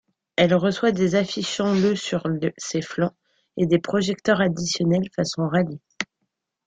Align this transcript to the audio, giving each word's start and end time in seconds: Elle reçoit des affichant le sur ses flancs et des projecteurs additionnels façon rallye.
Elle 0.35 0.55
reçoit 0.55 0.91
des 0.91 1.13
affichant 1.13 1.75
le 1.75 1.95
sur 1.95 2.23
ses 2.57 2.81
flancs 2.81 3.13
et 3.55 3.67
des 3.67 3.77
projecteurs 3.77 4.41
additionnels 4.41 5.07
façon 5.15 5.47
rallye. 5.47 5.79